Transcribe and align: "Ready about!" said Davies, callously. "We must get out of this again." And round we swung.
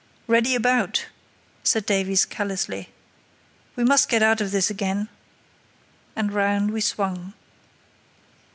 "Ready 0.25 0.55
about!" 0.55 1.09
said 1.63 1.85
Davies, 1.85 2.25
callously. 2.25 2.89
"We 3.75 3.83
must 3.83 4.09
get 4.09 4.23
out 4.23 4.41
of 4.41 4.49
this 4.49 4.71
again." 4.71 5.09
And 6.15 6.31
round 6.33 6.71
we 6.71 6.81
swung. 6.81 7.33